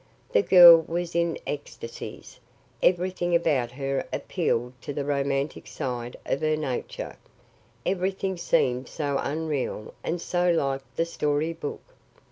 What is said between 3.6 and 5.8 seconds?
her appealed to the romantic